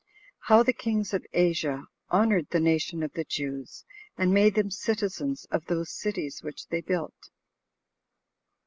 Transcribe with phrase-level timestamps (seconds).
[0.39, 3.85] How The Kings Of Asia Honored The Nation Of The Jews
[4.17, 7.29] And Made Them Citizens Of Those Cities Which They Built.